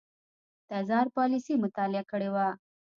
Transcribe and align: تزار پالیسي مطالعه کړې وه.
تزار 0.69 1.05
پالیسي 1.15 1.53
مطالعه 1.63 2.03
کړې 2.11 2.29
وه. 2.33 2.47